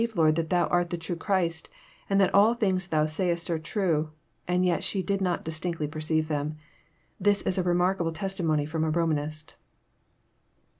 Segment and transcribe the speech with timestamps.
[0.15, 1.69] Lord, that Thou art the true Christ,
[2.09, 4.09] and that all things Thou sayest are true;'
[4.47, 6.57] and yet she did not distinctly perceive them."
[7.19, 9.57] This is a remarkable testimony trom a Romanist.